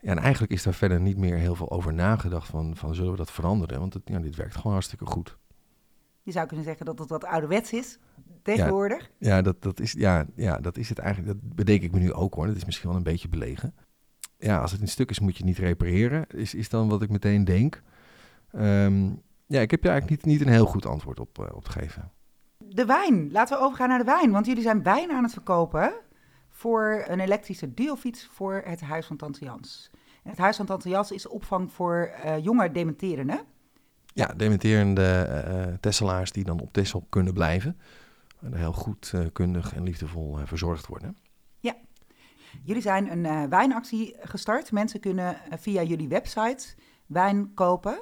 Ja, 0.00 0.10
en 0.10 0.18
eigenlijk 0.18 0.52
is 0.52 0.62
daar 0.62 0.74
verder 0.74 1.00
niet 1.00 1.16
meer 1.16 1.36
heel 1.36 1.54
veel 1.54 1.70
over 1.70 1.94
nagedacht 1.94 2.48
van, 2.48 2.76
van 2.76 2.94
zullen 2.94 3.10
we 3.10 3.16
dat 3.16 3.30
veranderen? 3.30 3.78
Want 3.78 3.94
het, 3.94 4.02
ja, 4.04 4.18
dit 4.18 4.36
werkt 4.36 4.56
gewoon 4.56 4.72
hartstikke 4.72 5.06
goed. 5.06 5.36
Je 6.22 6.32
zou 6.32 6.46
kunnen 6.46 6.64
zeggen 6.64 6.86
dat 6.86 6.98
het 6.98 7.08
wat 7.08 7.24
ouderwets 7.24 7.72
is 7.72 7.98
tegenwoordig. 8.42 9.10
Ja, 9.18 9.36
ja, 9.36 9.42
dat, 9.42 9.62
dat 9.62 9.80
is, 9.80 9.92
ja, 9.92 10.26
ja, 10.34 10.58
dat 10.58 10.76
is 10.76 10.88
het 10.88 10.98
eigenlijk. 10.98 11.40
Dat 11.40 11.54
bedenk 11.54 11.82
ik 11.82 11.92
me 11.92 11.98
nu 11.98 12.12
ook 12.12 12.34
hoor. 12.34 12.46
Dat 12.46 12.56
is 12.56 12.64
misschien 12.64 12.88
wel 12.88 12.96
een 12.96 13.04
beetje 13.04 13.28
belegen. 13.28 13.74
Ja, 14.38 14.60
als 14.60 14.72
het 14.72 14.80
in 14.80 14.88
stuk 14.88 15.10
is, 15.10 15.20
moet 15.20 15.36
je 15.36 15.36
het 15.36 15.46
niet 15.46 15.58
repareren. 15.58 16.26
Is, 16.28 16.54
is 16.54 16.68
dan 16.68 16.88
wat 16.88 17.02
ik 17.02 17.10
meteen 17.10 17.44
denk. 17.44 17.82
Um, 18.52 19.22
ja, 19.46 19.60
ik 19.60 19.70
heb 19.70 19.82
je 19.82 19.88
eigenlijk 19.88 20.24
niet, 20.24 20.32
niet 20.32 20.46
een 20.46 20.52
heel 20.52 20.66
goed 20.66 20.86
antwoord 20.86 21.20
op, 21.20 21.38
uh, 21.38 21.46
op 21.52 21.64
te 21.64 21.70
geven. 21.70 22.10
De 22.58 22.84
wijn. 22.84 23.32
Laten 23.32 23.58
we 23.58 23.64
overgaan 23.64 23.88
naar 23.88 23.98
de 23.98 24.04
wijn. 24.04 24.30
Want 24.30 24.46
jullie 24.46 24.62
zijn 24.62 24.82
wijn 24.82 25.10
aan 25.10 25.22
het 25.22 25.32
verkopen 25.32 25.92
voor 26.48 27.04
een 27.06 27.20
elektrische 27.20 27.74
duofiets 27.74 28.28
voor 28.32 28.62
het 28.64 28.80
Huis 28.80 29.06
van 29.06 29.16
Tante 29.16 29.44
Jans. 29.44 29.90
En 30.22 30.30
het 30.30 30.38
Huis 30.38 30.56
van 30.56 30.66
Tante 30.66 30.88
Jans 30.88 31.10
is 31.10 31.28
opvang 31.28 31.72
voor 31.72 32.10
uh, 32.24 32.38
jonge 32.44 32.70
dementerenden. 32.72 33.40
Ja, 34.04 34.26
dementerende 34.26 35.44
uh, 35.48 35.74
Tesselaars 35.80 36.32
die 36.32 36.44
dan 36.44 36.60
op 36.60 36.72
Tessel 36.72 37.06
kunnen 37.08 37.32
blijven. 37.32 37.78
En 38.40 38.54
heel 38.54 38.72
goed 38.72 39.12
kundig 39.32 39.74
en 39.74 39.82
liefdevol 39.82 40.38
verzorgd 40.44 40.86
worden. 40.86 41.16
Jullie 42.62 42.82
zijn 42.82 43.12
een 43.12 43.48
wijnactie 43.48 44.16
gestart. 44.20 44.72
Mensen 44.72 45.00
kunnen 45.00 45.36
via 45.58 45.82
jullie 45.82 46.08
website 46.08 46.66
wijn 47.06 47.54
kopen. 47.54 47.98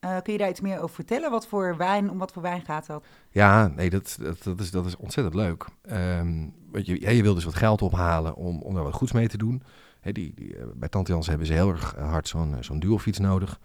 Uh, 0.00 0.16
kun 0.22 0.32
je 0.32 0.38
daar 0.38 0.48
iets 0.48 0.60
meer 0.60 0.80
over 0.80 0.94
vertellen? 0.94 1.30
Wat 1.30 1.46
voor 1.46 1.76
wijn, 1.76 2.10
om 2.10 2.18
wat 2.18 2.32
voor 2.32 2.42
wijn 2.42 2.62
gaat 2.62 2.86
dat? 2.86 3.04
Ja, 3.30 3.66
nee, 3.66 3.90
dat, 3.90 4.18
dat, 4.20 4.42
dat, 4.42 4.60
is, 4.60 4.70
dat 4.70 4.86
is 4.86 4.96
ontzettend 4.96 5.34
leuk. 5.34 5.64
Um, 5.92 6.54
je, 6.72 7.00
ja, 7.00 7.10
je 7.10 7.22
wil 7.22 7.34
dus 7.34 7.44
wat 7.44 7.54
geld 7.54 7.82
ophalen 7.82 8.34
om, 8.34 8.62
om 8.62 8.74
daar 8.74 8.82
wat 8.82 8.94
goeds 8.94 9.12
mee 9.12 9.28
te 9.28 9.38
doen. 9.38 9.62
Die, 10.02 10.34
die, 10.34 10.56
bij 10.74 10.88
Tante 10.88 11.12
Jans 11.12 11.26
hebben 11.26 11.46
ze 11.46 11.52
heel 11.52 11.70
erg 11.70 11.94
hard 11.94 12.28
zo'n 12.28 12.56
zo'n 12.60 12.80
duofiets 12.80 13.18
nodig. 13.18 13.60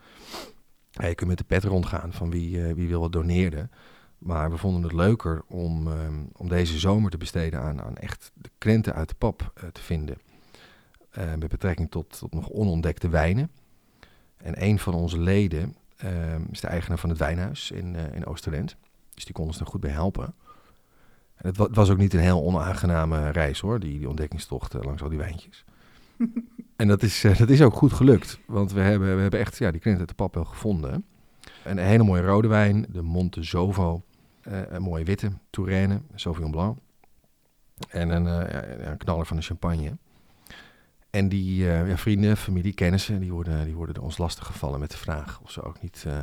Je 0.92 1.16
kunt 1.16 1.30
met 1.30 1.38
de 1.38 1.44
pet 1.44 1.64
rondgaan 1.64 2.14
van 2.14 2.30
wie, 2.30 2.74
wie 2.74 2.88
wil 2.88 3.00
wat 3.00 3.12
doneren. 3.12 3.72
Maar 4.24 4.52
we 4.52 4.58
vonden 4.58 4.84
het 4.84 4.94
leuker 4.94 5.44
om, 5.48 5.88
um, 5.88 6.30
om 6.34 6.50
deze 6.50 6.80
zomer 6.80 7.12
te 7.12 7.18
besteden 7.18 7.62
aan, 7.62 7.82
aan 7.82 7.98
echt 7.98 8.32
de 8.34 8.50
krenten 8.58 8.94
uit 8.94 9.10
de 9.10 9.16
pap 9.16 9.54
te 9.72 9.82
vinden. 9.82 10.18
met 11.14 11.48
betrekking 11.48 11.92
tot, 11.92 12.18
tot 12.20 12.34
nog 12.34 12.50
onontdekte 12.50 13.10
wijnen. 13.10 13.50
En 14.38 14.64
een 14.64 14.80
van 14.80 14.94
onze 14.94 15.20
leden, 15.20 15.76
uh, 16.04 16.50
is 16.52 16.62
de 16.62 16.68
eigenaar 16.68 16.98
van 16.98 17.10
het 17.10 17.18
wijnhuis 17.18 17.72
in, 17.72 17.96
uh, 17.96 18.54
in. 18.54 18.70
Dus 19.14 19.26
die 19.26 19.34
kon 19.34 19.46
ons 19.46 19.58
daar 19.58 19.68
goed 19.68 19.82
bij 19.82 19.92
helpen. 19.92 20.34
En 21.36 21.48
het, 21.48 21.58
wa 21.58 21.66
het 21.66 21.76
was 21.76 21.90
ook 21.90 21.98
niet 21.98 22.14
een 22.14 22.20
heel 22.20 22.44
onaangename 22.44 23.30
reis 23.30 23.60
hoor, 23.60 23.80
die, 23.80 23.98
die 23.98 24.10
ontdekkingstocht 24.10 24.74
langs 24.74 25.02
al 25.02 25.10
die 25.10 25.18
wijntjes. 25.18 25.66
en 26.76 26.88
dat 26.88 27.04
is, 27.04 27.26
dat 27.38 27.50
is 27.50 27.62
ook 27.62 27.74
goed 27.74 27.94
gelukt, 27.94 28.40
want 28.46 28.72
we 28.72 28.80
hebben, 28.80 29.16
we 29.16 29.22
hebben 29.22 29.40
echt 29.40 29.58
ja, 29.58 29.72
die 29.72 29.82
krent 29.82 30.00
uit 30.00 30.08
de 30.08 30.16
pap 30.16 30.34
wel 30.34 30.46
gevonden. 30.46 31.06
En 31.64 31.78
een 31.78 31.86
hele 31.86 32.04
mooie 32.04 32.22
rode 32.22 32.48
wijn, 32.48 32.86
de 32.90 33.02
Monte 33.02 33.44
Zovo. 33.44 34.04
Een 34.44 34.82
mooie 34.82 35.04
witte, 35.04 35.32
Touraine, 35.50 36.02
Sauvignon 36.16 36.52
Blanc. 36.52 36.78
En 37.90 38.10
een, 38.10 38.24
ja, 38.26 38.64
een 38.90 38.98
knaller 38.98 39.26
van 39.26 39.38
de 39.38 39.44
champagne. 39.44 39.98
En 41.10 41.30
die 41.30 41.64
uh, 41.64 41.88
ja, 41.90 41.98
vrienden, 41.98 42.38
familie, 42.38 42.74
kennissen, 42.74 43.20
die 43.20 43.32
worden, 43.32 43.66
die 43.66 43.76
worden 43.76 44.02
ons 44.04 44.18
lastig 44.18 44.46
gevallen 44.46 44.80
met 44.80 44.92
de 44.92 44.98
vraag 44.98 45.40
of 45.44 45.52
ze 45.52 45.62
ook 45.62 45.82
niet 45.82 46.04
uh, 46.08 46.18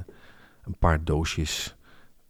een 0.64 0.76
paar 0.78 1.04
doosjes 1.04 1.76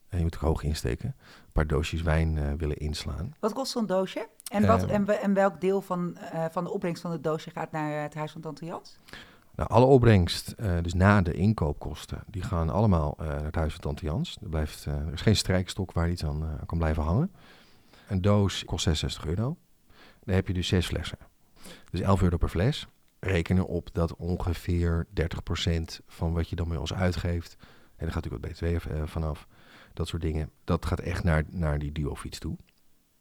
En 0.09 0.17
je 0.19 0.25
moet 0.25 0.35
ook 0.35 0.41
hoog 0.41 0.63
insteken. 0.63 1.09
Een 1.45 1.53
paar 1.53 1.67
doosjes 1.67 2.03
wijn 2.03 2.39
eh, 2.39 2.53
willen 2.57 2.77
inslaan. 2.77 3.35
Wat 3.41 3.53
kost 3.53 3.73
zo'n 3.73 3.87
doosje? 3.87 4.29
En, 4.53 4.67
wat, 4.67 4.83
Eh, 4.87 4.95
en, 4.95 5.05
we- 5.05 5.13
en 5.13 5.35
welk 5.35 5.61
deel 5.61 5.81
van, 5.81 6.17
eh, 6.17 6.45
van 6.51 6.65
de 6.65 6.71
opbrengst 6.71 7.03
van 7.03 7.11
het 7.11 7.25
doosje 7.25 7.51
gaat 7.51 7.73
naar 7.73 8.03
het 8.03 8.15
huis 8.15 8.33
van 8.33 8.41
Tante 8.41 8.65
Jans? 8.65 8.99
Nou, 9.61 9.73
alle 9.73 9.85
opbrengst, 9.85 10.51
eh, 10.51 10.77
dus 10.83 10.95
na 10.95 11.23
de 11.23 11.33
inkoopkosten, 11.33 12.23
die 12.27 12.43
gaan 12.43 12.71
allemaal 12.71 13.17
eh, 13.19 13.27
naar 13.27 13.45
het 13.45 13.55
huis 13.55 13.73
van 13.73 13.81
Tante 13.81 14.05
Jans. 14.05 14.39
Er, 14.43 14.49
blijft, 14.49 14.87
eh, 14.87 14.95
er 14.95 15.13
is 15.13 15.21
geen 15.21 15.37
strijkstok 15.37 15.93
waar 15.93 16.11
iets 16.11 16.25
aan 16.25 16.61
kan 16.67 16.79
blijven 16.79 17.03
hangen. 17.03 17.33
Een 18.09 18.21
doos 18.21 18.65
kost 18.65 18.83
66 18.83 19.27
euro. 19.27 19.57
Dan 20.25 20.35
heb 20.35 20.47
je 20.47 20.53
dus 20.53 20.69
zes 20.69 20.87
flessen. 20.87 21.19
Dus 21.91 22.01
11 22.01 22.23
euro 22.23 22.37
per 22.37 22.49
fles. 22.49 22.87
Reken 23.19 23.57
erop 23.57 23.89
dat 23.93 24.17
ongeveer 24.17 25.07
30% 25.11 26.01
van 26.07 26.33
wat 26.33 26.49
je 26.49 26.57
dan 26.57 26.69
bij 26.69 26.79
ons 26.79 26.95
uitgeeft, 26.95 27.57
en 27.97 28.07
daar 28.07 28.13
gaat 28.13 28.25
natuurlijk 28.25 28.61
wat 28.61 28.71
BTW 28.71 28.93
vanaf, 29.05 29.47
dat 29.93 30.09
soort 30.09 30.23
dingen, 30.23 30.51
dat 30.65 30.87
gaat 30.87 31.01
echt 31.01 31.25
naar, 31.25 31.45
naar 31.51 31.79
die 31.79 31.93
duofiets 31.93 32.39
toe. 32.39 32.57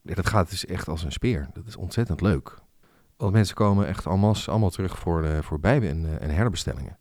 Dat 0.02 0.28
gaat 0.28 0.50
dus 0.50 0.66
echt 0.66 0.88
als 0.88 1.04
een 1.04 1.12
speer. 1.12 1.50
Dat 1.54 1.68
is 1.68 1.76
ontzettend 1.76 2.22
leuk. 2.22 2.62
Want 3.20 3.34
mensen 3.34 3.56
komen 3.56 3.88
echt 3.88 4.08
allemaal, 4.08 4.36
allemaal 4.46 4.70
terug 4.70 4.98
voor, 4.98 5.24
eh, 5.24 5.42
voor 5.42 5.60
bij- 5.60 5.90
en, 5.90 6.06
eh, 6.06 6.22
en 6.22 6.30
herbestellingen. 6.30 6.98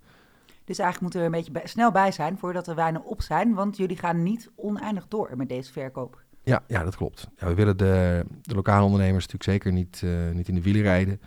Dus 0.64 0.78
eigenlijk 0.78 1.00
moeten 1.00 1.20
we 1.20 1.26
er 1.26 1.34
een 1.34 1.44
beetje 1.52 1.68
snel 1.68 1.90
bij 1.90 2.12
zijn 2.12 2.38
voordat 2.38 2.64
de 2.64 2.74
wijnen 2.74 3.04
op 3.04 3.22
zijn. 3.22 3.54
Want 3.54 3.76
jullie 3.76 3.96
gaan 3.96 4.22
niet 4.22 4.50
oneindig 4.56 5.08
door 5.08 5.30
met 5.36 5.48
deze 5.48 5.72
verkoop. 5.72 6.22
Ja, 6.42 6.62
ja 6.66 6.84
dat 6.84 6.96
klopt. 6.96 7.28
Ja, 7.36 7.46
we 7.46 7.54
willen 7.54 7.76
de, 7.76 8.24
de 8.42 8.54
lokale 8.54 8.84
ondernemers 8.84 9.26
natuurlijk 9.26 9.50
zeker 9.50 9.72
niet, 9.72 10.00
eh, 10.04 10.34
niet 10.34 10.48
in 10.48 10.54
de 10.54 10.62
wielen 10.62 10.82
rijden. 10.82 11.20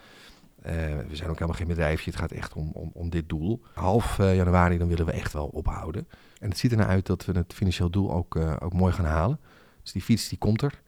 We 0.62 1.16
zijn 1.16 1.30
ook 1.30 1.36
helemaal 1.36 1.58
geen 1.58 1.68
bedrijfje. 1.68 2.12
Het 2.12 2.20
gaat 2.20 2.32
echt 2.32 2.54
om, 2.54 2.70
om, 2.74 2.90
om 2.94 3.10
dit 3.10 3.30
doel. 3.30 3.62
Half 3.74 4.18
januari 4.18 4.78
dan 4.78 4.88
willen 4.88 5.06
we 5.06 5.12
echt 5.12 5.34
wel 5.34 5.46
ophouden. 5.48 6.08
En 6.40 6.50
het 6.50 6.58
ziet 6.58 6.72
ernaar 6.72 6.88
uit 6.88 7.06
dat 7.06 7.26
we 7.26 7.32
het 7.32 7.54
financieel 7.54 7.90
doel 7.90 8.14
ook, 8.14 8.36
ook 8.60 8.74
mooi 8.74 8.94
gaan 8.94 9.06
halen. 9.06 9.40
Dus 9.82 9.92
die 9.92 10.02
fiets 10.02 10.30
die 10.30 10.38
komt 10.38 10.62
er. 10.62 10.82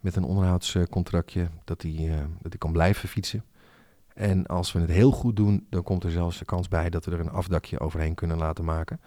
Met 0.00 0.16
een 0.16 0.24
onderhoudscontractje 0.24 1.48
dat 1.64 1.80
die, 1.80 2.08
eh, 2.10 2.16
dat 2.40 2.50
die 2.50 2.60
kan 2.60 2.72
blijven 2.72 3.08
fietsen. 3.08 3.44
En 4.14 4.46
als 4.46 4.72
we 4.72 4.80
het 4.80 4.90
heel 4.90 5.10
goed 5.12 5.36
doen, 5.36 5.66
dan 5.70 5.82
komt 5.82 6.04
er 6.04 6.10
zelfs 6.10 6.38
de 6.38 6.44
kans 6.44 6.68
bij 6.68 6.90
dat 6.90 7.04
we 7.04 7.10
er 7.12 7.20
een 7.20 7.30
afdakje 7.30 7.80
overheen 7.80 8.14
kunnen 8.14 8.36
laten 8.38 8.64
maken. 8.64 9.00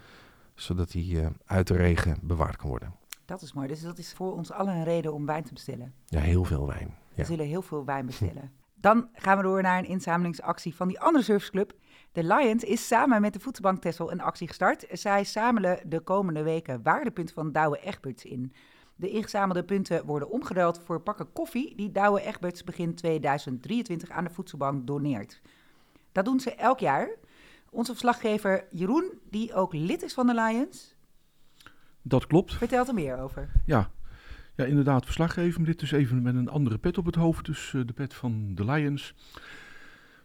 Zodat 0.54 0.90
die 0.90 1.20
eh, 1.20 1.26
uit 1.44 1.66
de 1.66 1.76
regen 1.76 2.16
bewaard 2.22 2.56
kan 2.56 2.68
worden. 2.68 2.94
Dat 3.24 3.42
is 3.42 3.52
mooi. 3.52 3.68
Dus 3.68 3.80
dat 3.80 3.98
is 3.98 4.12
voor 4.12 4.32
ons 4.32 4.52
allen 4.52 4.74
een 4.74 4.84
reden 4.84 5.12
om 5.14 5.26
wijn 5.26 5.44
te 5.44 5.52
bestellen. 5.52 5.92
Ja, 6.06 6.20
heel 6.20 6.44
veel 6.44 6.66
wijn. 6.66 6.86
We 6.86 7.20
Ja. 7.20 7.24
zullen 7.24 7.46
heel 7.46 7.62
veel 7.62 7.84
wijn 7.84 8.06
bestellen. 8.06 8.50
Dan 8.74 9.08
gaan 9.12 9.36
we 9.36 9.42
door 9.42 9.62
naar 9.62 9.78
een 9.78 9.88
inzamelingsactie 9.88 10.74
van 10.74 10.88
die 10.88 11.00
andere 11.00 11.24
surfclub. 11.24 11.72
De 12.12 12.24
Lions 12.24 12.62
is 12.64 12.86
samen 12.86 13.20
met 13.20 13.32
de 13.32 13.40
Voedselbank 13.40 13.80
Tessel 13.80 14.12
een 14.12 14.20
actie 14.20 14.46
gestart. 14.46 14.86
Zij 14.92 15.24
zamelen 15.24 15.78
de 15.86 16.00
komende 16.00 16.42
weken 16.42 16.82
waardepunten 16.82 17.34
van 17.34 17.52
Douwe 17.52 17.78
Egberts 17.80 18.24
in. 18.24 18.52
De 18.96 19.10
ingezamelde 19.10 19.64
punten 19.64 20.04
worden 20.04 20.30
omgeruild 20.30 20.80
voor 20.84 21.00
pakken 21.00 21.32
koffie 21.32 21.76
die 21.76 21.92
Douwe 21.92 22.20
Egberts 22.20 22.64
begin 22.64 22.94
2023 22.94 24.10
aan 24.10 24.24
de 24.24 24.30
Voedselbank 24.30 24.86
doneert. 24.86 25.40
Dat 26.12 26.24
doen 26.24 26.40
ze 26.40 26.54
elk 26.54 26.78
jaar. 26.78 27.08
Onze 27.70 27.90
verslaggever 27.92 28.66
Jeroen, 28.70 29.18
die 29.30 29.54
ook 29.54 29.72
lid 29.72 30.02
is 30.02 30.14
van 30.14 30.26
de 30.26 30.34
Lions, 30.34 30.94
Dat 32.02 32.26
klopt. 32.26 32.54
vertelt 32.54 32.88
er 32.88 32.94
meer 32.94 33.18
over. 33.18 33.50
Ja. 33.66 33.90
ja, 34.56 34.64
inderdaad, 34.64 35.04
verslaggever. 35.04 35.64
Dit 35.64 35.82
is 35.82 35.92
even 35.92 36.22
met 36.22 36.34
een 36.34 36.48
andere 36.48 36.78
pet 36.78 36.98
op 36.98 37.06
het 37.06 37.14
hoofd. 37.14 37.44
Dus 37.44 37.74
eh, 37.74 37.80
de 37.86 37.92
pet 37.92 38.14
van 38.14 38.54
de 38.54 38.64
Lions. 38.64 39.14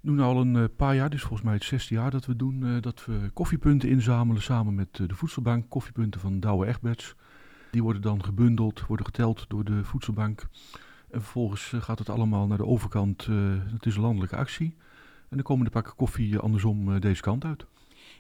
We 0.02 0.08
doen 0.08 0.20
al 0.20 0.42
een 0.42 0.56
eh, 0.56 0.64
paar 0.76 0.96
jaar, 0.96 1.10
dus 1.10 1.22
volgens 1.22 1.42
mij 1.42 1.54
het 1.54 1.64
zesde 1.64 1.94
jaar 1.96 2.12
dat 2.12 2.26
we 2.26 2.36
doen, 2.36 2.64
eh, 2.66 2.82
dat 2.82 3.06
we 3.06 3.30
koffiepunten 3.34 3.90
inzamelen 3.90 4.42
samen 4.42 4.76
met 4.76 4.96
de 4.96 5.16
voedselbank. 5.16 5.70
Koffiepunten 5.70 6.20
van 6.20 6.40
Douwe 6.40 6.66
Egberts. 6.68 7.16
Die 7.72 7.84
worden 7.84 8.02
dan 8.02 8.24
gebundeld, 8.24 8.86
worden 8.86 9.06
geteld 9.06 9.46
door 9.48 9.64
de 9.64 9.84
voedselbank. 9.84 10.48
En 11.12 11.22
vervolgens 11.22 11.74
eh, 11.74 11.82
gaat 11.82 12.00
het 12.00 12.10
allemaal 12.10 12.48
naar 12.48 12.58
de 12.58 12.66
overkant. 12.66 13.26
eh, 13.30 13.36
het 13.74 13.86
is 13.86 13.96
een 13.96 14.02
landelijke 14.02 14.36
actie. 14.36 14.76
En 15.30 15.36
dan 15.36 15.42
komen 15.44 15.66
de 15.66 15.72
pakken 15.72 15.96
koffie 15.96 16.34
eh, 16.36 16.40
andersom 16.44 17.00
deze 17.00 17.22
kant 17.22 17.46
uit. 17.46 17.66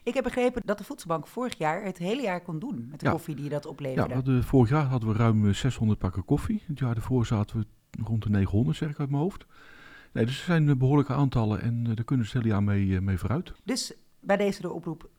Ik 0.04 0.14
heb 0.14 0.24
begrepen 0.24 0.62
dat 0.66 0.78
de 0.78 0.84
Voedselbank 0.84 1.28
vorig 1.28 1.58
jaar 1.58 1.84
het 1.84 1.98
hele 1.98 2.22
jaar 2.22 2.42
kon 2.42 2.60
doen 2.60 2.88
met 2.92 3.00
de 3.00 3.06
Ja. 3.06 3.12
koffie 3.12 3.36
die 3.36 3.50
dat 3.50 3.64
Ja, 3.64 3.70
opleverde. 3.70 4.14
hadden, 4.14 4.44
vorig 4.44 4.70
jaar 4.70 4.86
hadden 4.86 5.10
we 5.10 5.16
ruim 5.16 5.48
eh, 5.48 5.54
600 5.54 6.00
pakken 6.00 6.26
koffie. 6.26 6.64
Het 6.66 6.80
jaar 6.80 6.94
daarvoor 6.94 7.26
zaten 7.26 7.58
we 7.60 7.66
rond 8.04 8.24
de 8.24 8.30
900, 8.30 8.78
zeg 8.78 8.90
ik 8.90 9.00
uit 9.00 9.10
mijn 9.10 9.22
hoofd. 9.22 9.46
Nee, 10.14 10.26
dus 10.26 10.38
er 10.40 10.46
zijn 10.46 10.70
eh, 10.70 10.76
behoorlijke 10.76 11.14
aantallen 11.14 11.62
en 11.62 11.84
daar 11.84 12.04
kunnen 12.04 12.26
ze 12.26 12.32
het 12.32 12.42
hele 12.44 12.54
jaar 12.56 12.64
mee, 12.64 13.02
mee 13.02 13.18
vooruit. 13.18 13.54
Dus 13.64 13.94
bij 14.20 14.38
deze 14.38 14.62
de 14.62 14.72
oproep, 14.72 15.10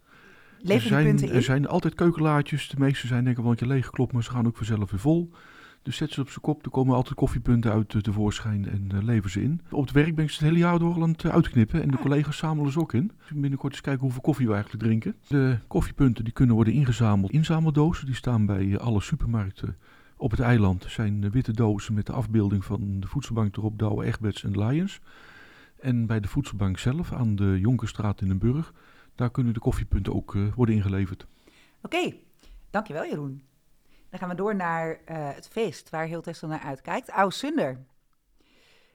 Er 0.67 0.81
zijn, 0.81 1.05
punten 1.05 1.29
in. 1.29 1.35
er 1.35 1.43
zijn 1.43 1.67
altijd 1.67 1.95
keukelaartjes. 1.95 2.69
De 2.69 2.79
meeste 2.79 3.07
zijn 3.07 3.25
denk 3.25 3.37
ik 3.37 3.43
wel 3.43 3.53
een 3.53 3.59
keer 3.59 3.69
leeggeklopt, 3.69 4.13
maar 4.13 4.23
ze 4.23 4.31
gaan 4.31 4.47
ook 4.47 4.57
vanzelf 4.57 4.91
weer 4.91 5.01
vol. 5.01 5.31
Dus 5.83 5.97
zet 5.97 6.13
ze 6.13 6.21
op 6.21 6.29
zijn 6.29 6.41
kop, 6.41 6.65
er 6.65 6.71
komen 6.71 6.95
altijd 6.95 7.15
koffiepunten 7.15 7.73
uit 7.73 7.95
eh, 7.95 8.01
tevoorschijn 8.01 8.69
en 8.69 8.87
eh, 8.93 9.03
lever 9.03 9.31
ze 9.31 9.43
in. 9.43 9.61
Op 9.71 9.81
het 9.81 9.93
werk 9.93 10.15
ben 10.15 10.25
ik 10.25 10.31
ze 10.31 10.37
het 10.39 10.47
hele 10.47 10.59
jaar 10.65 10.79
door 10.79 10.95
al 10.95 11.03
aan 11.03 11.11
het 11.11 11.25
eh, 11.25 11.31
uitknippen 11.33 11.83
en 11.83 11.89
de 11.89 11.97
Ah. 11.97 12.03
collega's 12.03 12.37
zamelen 12.37 12.73
ze 12.73 12.79
ook 12.81 12.93
in. 12.93 13.11
Dus 13.19 13.31
binnenkort 13.35 13.73
eens 13.73 13.81
kijken 13.81 14.03
hoeveel 14.03 14.21
koffie 14.21 14.47
we 14.47 14.53
eigenlijk 14.53 14.83
drinken. 14.85 15.15
De 15.29 15.59
koffiepunten 15.67 16.25
die 16.25 16.33
kunnen 16.33 16.55
worden 16.55 16.73
ingezameld. 16.75 17.31
Inzameldozen, 17.31 18.07
die 18.07 18.15
staan 18.15 18.47
bij 18.47 18.79
alle 18.79 19.01
supermarkten 19.01 19.77
op 20.17 20.31
het 20.31 20.41
eiland. 20.41 20.85
Er 20.85 20.91
zijn 20.91 21.31
witte 21.31 21.53
dozen 21.53 21.95
met 21.95 22.07
de 22.07 22.13
afbeelding 22.13 22.65
van 22.65 23.01
de 23.01 23.07
voedselbank 23.07 23.57
erop, 23.57 23.79
Douwe, 23.79 24.05
Egberts 24.05 24.45
en 24.45 24.65
Lions. 24.65 25.01
En 25.81 26.07
bij 26.07 26.21
de 26.21 26.29
voedselbank 26.29 26.79
zelf 26.79 27.13
aan 27.13 27.37
de 27.37 27.59
Jonkerstraat 27.61 28.21
in 28.21 28.29
Den 28.29 28.39
Burg, 28.39 28.73
daar 29.21 29.31
kunnen 29.31 29.55
de 29.55 29.61
koffiepunten 29.61 30.15
ook 30.15 30.35
eh, 30.35 30.55
worden 30.55 30.75
ingeleverd. 30.75 31.27
Oké, 31.83 32.15
dankjewel 32.71 33.05
Jeroen. 33.05 33.43
Dan 34.11 34.19
gaan 34.19 34.29
we 34.29 34.35
door 34.35 34.57
naar 34.57 35.01
eh, 35.05 35.35
het 35.35 35.49
feest 35.49 35.91
waar 35.91 36.07
heel 36.07 36.21
Texel 36.21 36.49
naar 36.49 36.61
uitkijkt. 36.61 37.11
Oude 37.11 37.35
Sunder. 37.35 37.85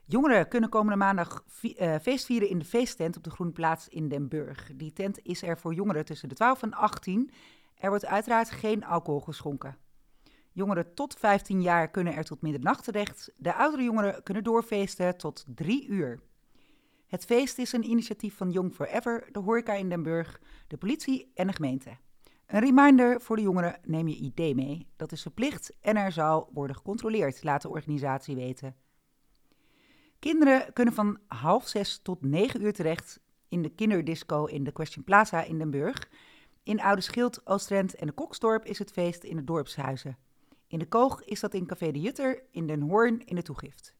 Jongeren 0.04 0.48
kunnen 0.48 0.68
komende 0.68 0.96
maandag 0.96 1.44
eh, 1.76 1.94
feest 2.02 2.24
vieren 2.24 2.48
in 2.48 2.58
de 2.58 2.64
feesttent 2.64 3.16
op 3.16 3.24
de 3.24 3.30
Groene 3.30 3.52
Plaats 3.52 3.88
in 3.88 4.08
Den 4.08 4.28
Burg. 4.28 4.70
Die 4.74 4.92
tent 4.92 5.18
is 5.22 5.42
er 5.42 5.58
voor 5.58 5.74
jongeren 5.74 6.04
tussen 6.04 6.28
de 6.28 6.34
12 6.34 6.62
en 6.62 6.74
18. 6.74 7.30
Er 7.74 7.88
wordt 7.88 8.06
uiteraard 8.06 8.50
geen 8.50 8.84
alcohol 8.84 9.20
geschonken. 9.20 9.76
Jongeren 10.52 10.94
tot 10.94 11.14
15 11.14 11.62
jaar 11.62 11.90
kunnen 11.90 12.14
er 12.14 12.24
tot 12.24 12.42
middernacht 12.42 12.84
terecht. 12.84 13.32
De 13.36 13.54
oudere 13.54 13.82
jongeren 13.82 14.22
kunnen 14.22 14.44
doorfeesten 14.44 15.16
tot 15.16 15.44
3 15.54 15.86
uur. 15.86 16.20
Het 17.06 17.24
feest 17.24 17.58
is 17.58 17.72
een 17.72 17.90
initiatief 17.90 18.36
van 18.36 18.50
Young 18.50 18.74
Forever, 18.74 19.28
de 19.32 19.38
horeca 19.38 19.72
in 19.72 19.88
Den 19.88 20.02
Burg, 20.02 20.40
de 20.66 20.76
politie 20.76 21.30
en 21.34 21.46
de 21.46 21.52
gemeente. 21.52 21.96
Een 22.46 22.60
reminder 22.60 23.20
voor 23.20 23.36
de 23.36 23.42
jongeren: 23.42 23.80
neem 23.84 24.08
je 24.08 24.16
ID 24.16 24.56
mee. 24.56 24.86
Dat 24.96 25.12
is 25.12 25.22
verplicht 25.22 25.76
en 25.80 25.96
er 25.96 26.12
zal 26.12 26.50
worden 26.52 26.76
gecontroleerd, 26.76 27.44
laat 27.44 27.62
de 27.62 27.68
organisatie 27.68 28.36
weten. 28.36 28.76
Kinderen 30.18 30.72
kunnen 30.72 30.94
van 30.94 31.18
half 31.26 31.68
zes 31.68 31.98
tot 32.02 32.22
negen 32.22 32.62
uur 32.62 32.72
terecht 32.72 33.20
in 33.48 33.62
de 33.62 33.68
kinderdisco 33.68 34.44
in 34.44 34.64
de 34.64 34.72
Question 34.72 35.04
Plaza 35.04 35.42
in 35.42 35.58
Den 35.58 35.70
Burg. 35.70 36.08
In 36.62 36.80
Oude 36.80 37.00
Schild, 37.00 37.46
Oostrent 37.46 37.94
en 37.94 38.06
de 38.06 38.12
Koksdorp 38.12 38.64
is 38.64 38.78
het 38.78 38.92
feest 38.92 39.24
in 39.24 39.36
de 39.36 39.44
dorpshuizen. 39.44 40.18
In 40.66 40.78
de 40.78 40.86
Koog 40.86 41.24
is 41.24 41.40
dat 41.40 41.54
in 41.54 41.66
Café 41.66 41.90
de 41.90 42.00
Jutter, 42.00 42.42
in 42.50 42.66
Den 42.66 42.80
Hoorn 42.80 43.26
in 43.26 43.36
de 43.36 43.42
Toegift. 43.42 43.95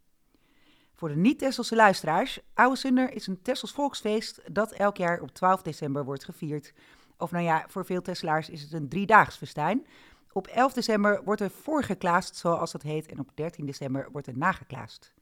Voor 0.97 1.09
de 1.09 1.17
niet-Tesselse 1.17 1.77
luisteraars, 1.77 2.41
Oude 2.55 2.77
Sunder 2.77 3.13
is 3.13 3.27
een 3.27 3.43
Tessels 3.43 3.73
volksfeest 3.73 4.41
dat 4.53 4.73
elk 4.73 4.97
jaar 4.97 5.21
op 5.21 5.31
12 5.31 5.63
december 5.63 6.05
wordt 6.05 6.25
gevierd. 6.25 6.73
Of 7.19 7.31
nou 7.31 7.45
ja, 7.45 7.65
voor 7.69 7.85
veel 7.85 8.03
Tesselaars 8.03 8.51
is 8.51 8.63
het 8.63 8.73
een 8.73 8.89
driedaags 8.89 9.37
festijn. 9.37 9.87
Op 10.33 10.47
11 10.47 10.73
december 10.73 11.25
wordt 11.25 11.41
er 11.41 11.51
voorgeklaasd, 11.51 12.37
zoals 12.37 12.73
dat 12.73 12.83
heet, 12.83 13.07
en 13.07 13.19
op 13.19 13.31
13 13.35 13.67
december 13.67 14.09
wordt 14.13 14.27
er 14.27 14.39
nageklaasd. 14.39 15.13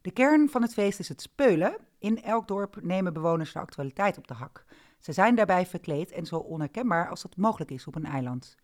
De 0.00 0.10
kern 0.10 0.48
van 0.48 0.62
het 0.62 0.72
feest 0.72 0.98
is 0.98 1.08
het 1.08 1.22
speulen. 1.22 1.76
In 1.98 2.22
elk 2.22 2.48
dorp 2.48 2.82
nemen 2.82 3.12
bewoners 3.12 3.52
de 3.52 3.58
actualiteit 3.58 4.18
op 4.18 4.28
de 4.28 4.34
hak. 4.34 4.64
Ze 4.98 5.12
zijn 5.12 5.34
daarbij 5.34 5.66
verkleed 5.66 6.12
en 6.12 6.26
zo 6.26 6.36
onherkenbaar 6.36 7.08
als 7.08 7.22
dat 7.22 7.36
mogelijk 7.36 7.70
is 7.70 7.86
op 7.86 7.94
een 7.94 8.06
eiland. 8.06 8.56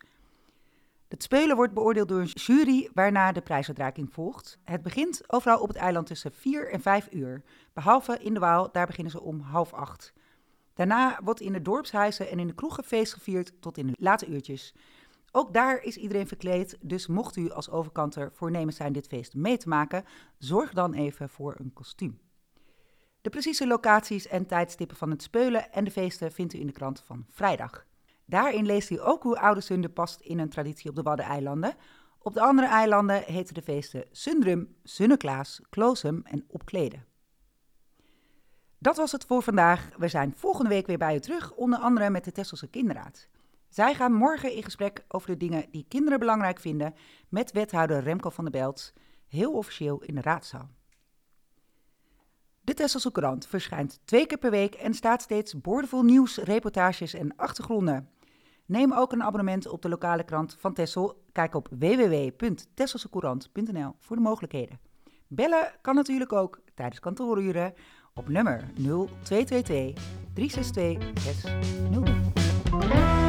Het 1.10 1.22
speulen 1.22 1.56
wordt 1.56 1.74
beoordeeld 1.74 2.08
door 2.08 2.20
een 2.20 2.26
jury, 2.26 2.90
waarna 2.94 3.32
de 3.32 3.40
prijsuitreiking 3.40 4.12
volgt. 4.12 4.58
Het 4.64 4.82
begint 4.82 5.32
overal 5.32 5.60
op 5.60 5.68
het 5.68 5.76
eiland 5.76 6.06
tussen 6.06 6.32
4 6.32 6.72
en 6.72 6.80
5 6.80 7.08
uur. 7.12 7.42
Behalve 7.72 8.18
in 8.18 8.34
de 8.34 8.40
Waal, 8.40 8.72
daar 8.72 8.86
beginnen 8.86 9.12
ze 9.12 9.20
om 9.20 9.40
half 9.40 9.72
acht. 9.72 10.12
Daarna 10.74 11.20
wordt 11.24 11.40
in 11.40 11.52
de 11.52 11.62
dorpshuizen 11.62 12.30
en 12.30 12.38
in 12.38 12.46
de 12.46 12.54
kroegen 12.54 12.84
feest 12.84 13.12
gevierd 13.12 13.52
tot 13.60 13.78
in 13.78 13.86
de 13.86 13.92
late 13.98 14.26
uurtjes. 14.26 14.74
Ook 15.32 15.52
daar 15.52 15.82
is 15.82 15.96
iedereen 15.96 16.26
verkleed, 16.26 16.78
dus 16.80 17.06
mocht 17.06 17.36
u 17.36 17.50
als 17.50 17.70
overkanter 17.70 18.32
voornemens 18.32 18.76
zijn 18.76 18.92
dit 18.92 19.06
feest 19.06 19.34
mee 19.34 19.56
te 19.56 19.68
maken, 19.68 20.04
zorg 20.38 20.72
dan 20.72 20.94
even 20.94 21.28
voor 21.28 21.54
een 21.58 21.72
kostuum. 21.72 22.20
De 23.20 23.30
precieze 23.30 23.66
locaties 23.66 24.26
en 24.26 24.46
tijdstippen 24.46 24.96
van 24.96 25.10
het 25.10 25.22
speulen 25.22 25.72
en 25.72 25.84
de 25.84 25.90
feesten 25.90 26.32
vindt 26.32 26.54
u 26.54 26.58
in 26.58 26.66
de 26.66 26.72
krant 26.72 27.02
van 27.06 27.26
vrijdag. 27.30 27.88
Daarin 28.30 28.66
leest 28.66 28.90
u 28.90 29.00
ook 29.00 29.22
hoe 29.22 29.38
Oude 29.38 29.60
Sunde 29.60 29.88
past 29.88 30.20
in 30.20 30.38
een 30.38 30.48
traditie 30.48 30.90
op 30.90 30.96
de 30.96 31.02
Waddeneilanden. 31.02 31.74
Op 32.18 32.34
de 32.34 32.40
andere 32.40 32.68
eilanden 32.68 33.22
heten 33.22 33.54
de 33.54 33.62
feesten 33.62 34.04
Sundrum, 34.10 34.76
Sunneklaas, 34.82 35.60
Kloosum 35.70 36.22
en 36.24 36.44
Opkleden. 36.48 37.04
Dat 38.78 38.96
was 38.96 39.12
het 39.12 39.24
voor 39.24 39.42
vandaag. 39.42 39.88
We 39.98 40.08
zijn 40.08 40.32
volgende 40.36 40.68
week 40.68 40.86
weer 40.86 40.98
bij 40.98 41.14
u 41.14 41.20
terug, 41.20 41.52
onder 41.52 41.78
andere 41.78 42.10
met 42.10 42.24
de 42.24 42.32
Tesselse 42.32 42.68
Kinderraad. 42.68 43.28
Zij 43.68 43.94
gaan 43.94 44.12
morgen 44.12 44.52
in 44.52 44.62
gesprek 44.62 45.04
over 45.08 45.28
de 45.28 45.36
dingen 45.36 45.66
die 45.70 45.86
kinderen 45.88 46.18
belangrijk 46.18 46.60
vinden 46.60 46.94
met 47.28 47.52
wethouder 47.52 48.02
Remco 48.02 48.30
van 48.30 48.44
der 48.44 48.52
Belt, 48.52 48.92
heel 49.26 49.52
officieel 49.52 50.02
in 50.02 50.14
de 50.14 50.20
raadzaal. 50.20 50.70
De 52.60 52.74
Tesselse 52.74 53.12
Courant 53.12 53.46
verschijnt 53.46 54.00
twee 54.04 54.26
keer 54.26 54.38
per 54.38 54.50
week 54.50 54.74
en 54.74 54.94
staat 54.94 55.22
steeds 55.22 55.60
boordevol 55.60 56.02
nieuws, 56.02 56.36
reportages 56.36 57.14
en 57.14 57.36
achtergronden. 57.36 58.08
Neem 58.70 58.92
ook 58.92 59.12
een 59.12 59.22
abonnement 59.22 59.68
op 59.68 59.82
de 59.82 59.88
lokale 59.88 60.24
krant 60.24 60.56
van 60.58 60.72
Tessel. 60.72 61.22
Kijk 61.32 61.54
op 61.54 61.68
www.tesselsecourant.nl 61.70 63.94
voor 63.98 64.16
de 64.16 64.22
mogelijkheden. 64.22 64.80
Bellen 65.28 65.72
kan 65.80 65.94
natuurlijk 65.94 66.32
ook 66.32 66.60
tijdens 66.74 67.00
kantooruren 67.00 67.74
op 68.14 68.28
nummer 68.28 68.70
0222 68.74 70.02
362 70.34 71.22
600. 71.22 73.19